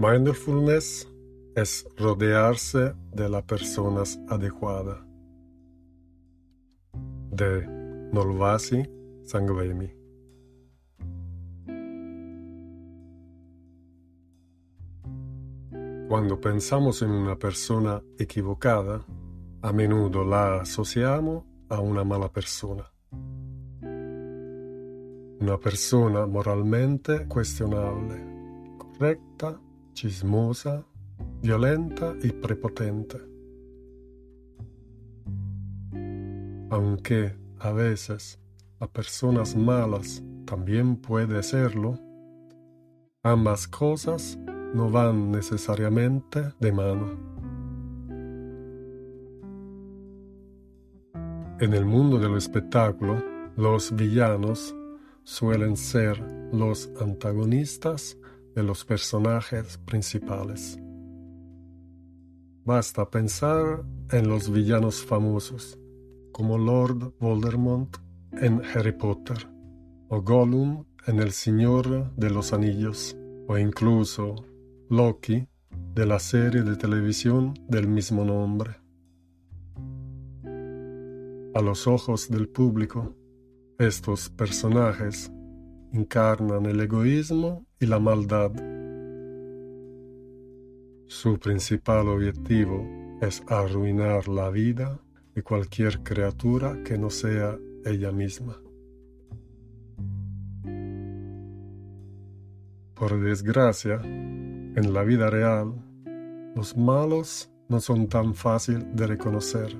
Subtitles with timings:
[0.00, 1.08] Mindfulness
[1.56, 5.00] es rodearse de las personas adecuadas.
[7.32, 7.66] De
[8.12, 8.88] Nolvasi
[9.24, 9.92] Sangvemi.
[16.08, 19.04] Cuando pensamos en una persona equivocada,
[19.62, 22.88] a menudo la asociamos a una mala persona.
[25.40, 28.22] Una persona moralmente cuestionable,
[28.78, 29.60] correcta,
[30.00, 30.84] chismosa,
[31.42, 33.18] violenta y prepotente.
[36.70, 38.38] Aunque a veces
[38.78, 41.98] las personas malas también puede serlo,
[43.24, 44.38] ambas cosas
[44.72, 47.06] no van necesariamente de mano.
[51.58, 53.20] En el mundo del espectáculo,
[53.56, 54.76] los villanos
[55.24, 56.20] suelen ser
[56.52, 58.16] los antagonistas
[58.54, 60.78] de los personajes principales.
[62.64, 65.78] Basta pensar en los villanos famosos,
[66.32, 67.96] como Lord Voldemort
[68.32, 69.48] en Harry Potter,
[70.08, 74.34] o Gollum en El Señor de los Anillos, o incluso
[74.90, 75.48] Loki
[75.94, 78.76] de la serie de televisión del mismo nombre.
[81.54, 83.14] A los ojos del público,
[83.78, 85.32] estos personajes
[85.92, 88.52] encarnan el egoísmo y la maldad.
[91.06, 92.86] Su principal objetivo
[93.20, 95.00] es arruinar la vida
[95.34, 98.60] de cualquier criatura que no sea ella misma.
[102.94, 105.72] Por desgracia, en la vida real,
[106.54, 109.76] los malos no son tan fácil de reconocer.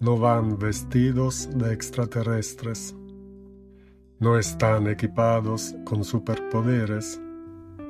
[0.00, 2.94] No van vestidos de extraterrestres.
[4.18, 7.20] No están equipados con superpoderes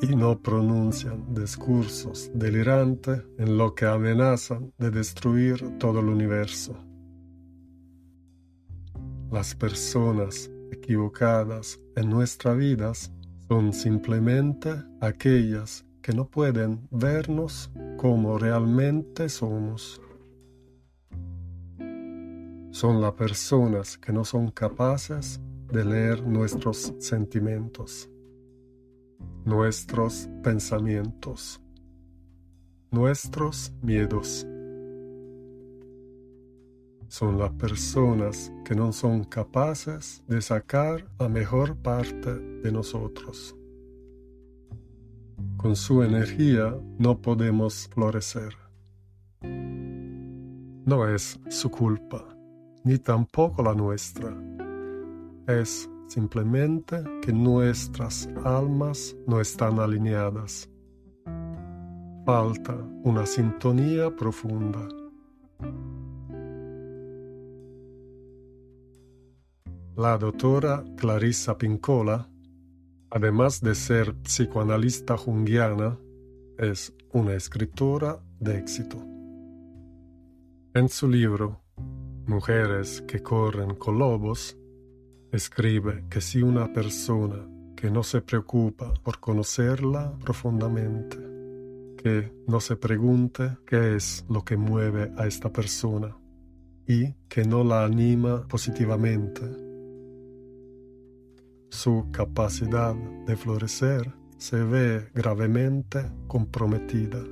[0.03, 6.77] y no pronuncian discursos delirantes en lo que amenazan de destruir todo el universo.
[9.31, 13.13] Las personas equivocadas en nuestras vidas
[13.49, 20.01] son simplemente aquellas que no pueden vernos como realmente somos.
[22.73, 25.41] Son las personas que no son capaces
[25.73, 28.09] de leer nuestros sentimientos,
[29.45, 31.61] nuestros pensamientos,
[32.91, 34.47] nuestros miedos
[37.09, 43.57] son las personas que no son capaces de sacar la mejor parte de nosotros.
[45.57, 48.55] Con su energía no podemos florecer.
[49.43, 52.25] No es su culpa,
[52.85, 54.37] ni tampoco la nuestra.
[55.47, 60.69] Es simplemente que nuestras almas no están alineadas.
[62.25, 62.75] Falta
[63.05, 64.89] una sintonía profunda.
[69.95, 72.29] La doctora Clarissa Pincola,
[73.11, 75.97] además de ser psicoanalista junguiana,
[76.59, 78.97] es una escritora de éxito.
[80.75, 81.63] En su libro
[82.27, 84.59] Mujeres que corren con lobos,
[85.37, 91.19] escribe que si una persona que no se preocupa por conocerla profundamente,
[92.03, 96.17] que no se pregunte qué es lo que mueve a esta persona
[96.87, 99.43] y que no la anima positivamente,
[101.69, 102.95] su capacidad
[103.27, 107.23] de florecer se ve gravemente comprometida.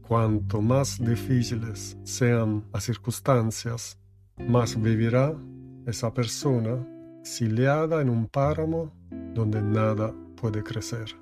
[0.00, 3.99] Cuanto más difíciles sean las circunstancias,
[4.48, 5.34] más vivirá
[5.86, 6.86] esa persona
[7.20, 8.92] exiliada en un páramo
[9.34, 11.14] donde nada puede crecer.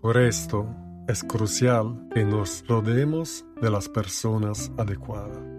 [0.00, 0.66] Por esto
[1.08, 5.50] es crucial que nos rodeemos de las personas adecuadas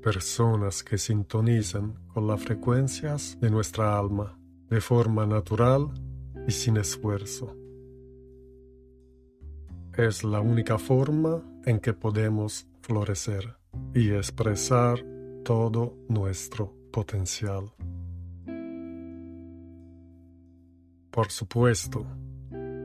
[0.00, 4.38] personas que sintonizan con las frecuencias de nuestra alma
[4.68, 5.90] de forma natural
[6.46, 7.59] y sin esfuerzo.
[9.96, 13.56] Es la única forma en que podemos florecer
[13.94, 15.04] y expresar
[15.44, 17.72] todo nuestro potencial.
[21.10, 22.06] Por supuesto,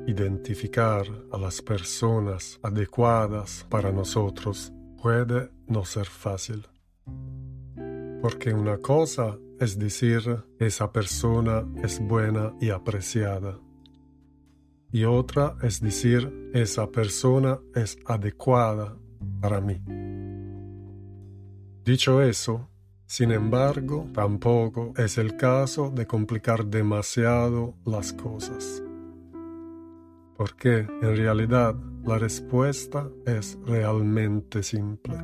[0.07, 6.65] identificar a las personas adecuadas para nosotros puede no ser fácil
[8.25, 13.59] porque una cosa es decir esa persona es buena y apreciada.
[14.95, 18.97] Y otra es decir esa persona es adecuada
[19.41, 19.81] para mí.
[21.83, 22.69] Dicho eso,
[23.05, 28.81] Sin embargo, tampoco es el caso de complicar demasiado las cosas.
[30.37, 31.75] Porque en realidad
[32.05, 35.17] la respuesta es realmente simple.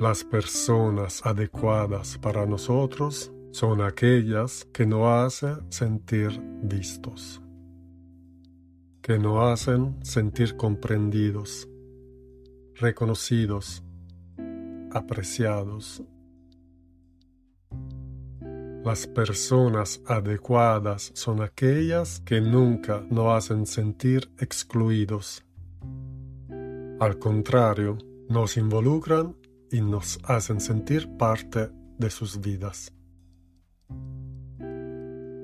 [0.00, 7.40] Las personas adecuadas para nosotros son aquellas que nos hacen sentir vistos,
[9.00, 11.66] que nos hacen sentir comprendidos,
[12.74, 13.82] reconocidos,
[14.92, 16.02] apreciados.
[18.84, 25.42] Las personas adecuadas son aquellas que nunca nos hacen sentir excluidos.
[27.00, 27.96] Al contrario,
[28.28, 29.34] nos involucran
[29.72, 32.92] y nos hacen sentir parte de sus vidas.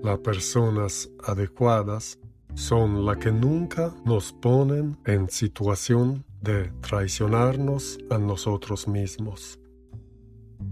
[0.03, 2.19] Las personas adecuadas
[2.55, 9.61] son las que nunca nos ponen en situación de traicionarnos a nosotros mismos,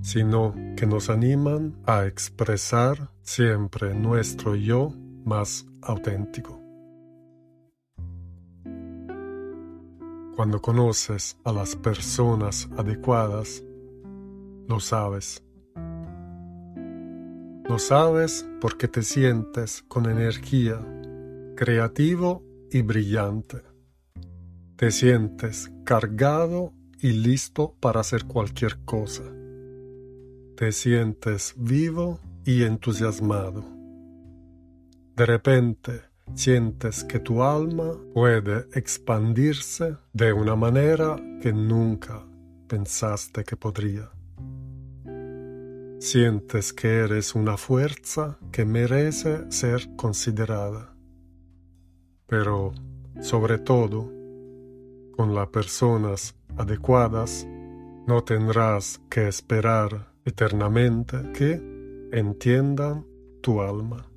[0.03, 4.93] sino que nos animan a expresar siempre nuestro yo
[5.25, 6.61] más auténtico.
[10.35, 13.63] Cuando conoces a las personas adecuadas,
[14.67, 15.41] lo sabes.
[17.71, 20.85] Lo sabes porque te sientes con energía,
[21.57, 23.71] creativo y brillante
[24.81, 29.25] te sientes cargado y listo para hacer cualquier cosa.
[30.57, 33.63] Te sientes vivo y entusiasmado.
[35.17, 36.01] De repente
[36.35, 42.27] sientes que tu alma puede expandirse de una manera que nunca
[42.67, 44.11] pensaste que podría.
[46.01, 50.97] Sientes que eres una fuerza que merece ser considerada.
[52.27, 52.73] Pero,
[53.21, 54.11] sobre todo,
[55.15, 57.47] con las personas adecuadas,
[58.07, 61.61] no tendrás que esperar eternamente que
[62.13, 63.07] entiendan
[63.43, 64.11] tu alma.